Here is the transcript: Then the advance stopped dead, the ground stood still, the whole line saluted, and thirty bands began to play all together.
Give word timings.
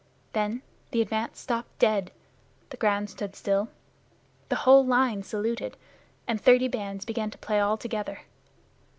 Then 0.33 0.63
the 0.89 0.99
advance 0.99 1.39
stopped 1.39 1.77
dead, 1.77 2.11
the 2.71 2.77
ground 2.77 3.11
stood 3.11 3.35
still, 3.35 3.69
the 4.49 4.55
whole 4.65 4.83
line 4.83 5.21
saluted, 5.21 5.77
and 6.27 6.41
thirty 6.41 6.67
bands 6.67 7.05
began 7.05 7.29
to 7.29 7.37
play 7.37 7.59
all 7.59 7.77
together. 7.77 8.21